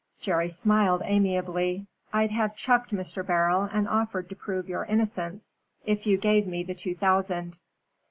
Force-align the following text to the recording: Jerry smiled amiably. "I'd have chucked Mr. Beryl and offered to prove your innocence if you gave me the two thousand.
Jerry 0.19 0.49
smiled 0.49 1.03
amiably. 1.05 1.85
"I'd 2.11 2.31
have 2.31 2.55
chucked 2.55 2.89
Mr. 2.89 3.23
Beryl 3.23 3.69
and 3.71 3.87
offered 3.87 4.29
to 4.29 4.35
prove 4.35 4.67
your 4.67 4.83
innocence 4.85 5.53
if 5.85 6.07
you 6.07 6.17
gave 6.17 6.47
me 6.47 6.63
the 6.63 6.73
two 6.73 6.95
thousand. 6.95 7.59